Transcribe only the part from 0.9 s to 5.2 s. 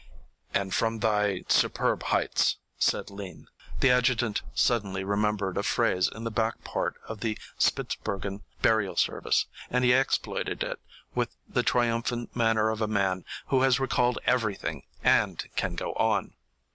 Thy superb heights," said Lean. The adjutant suddenly